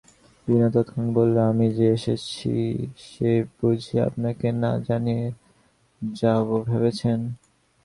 বিনয় 0.47 0.71
তৎক্ষণাৎ 0.75 1.09
বলিল, 1.17 1.37
আমি 1.51 1.67
যে 1.77 1.85
এসেছি 1.97 2.53
সে 3.05 3.29
বুঝি 3.57 3.95
আপনাকে 4.07 4.47
না 4.61 4.71
জানিয়ে 4.87 5.25
যাব 6.01 6.47
ভেবেছেন? 6.69 7.19